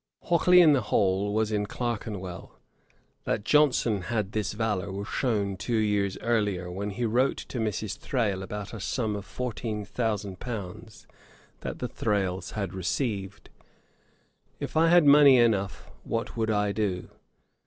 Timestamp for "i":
14.75-14.87, 16.49-16.71